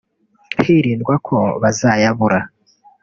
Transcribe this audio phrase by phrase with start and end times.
[0.63, 2.39] hirindwa ko bazayabura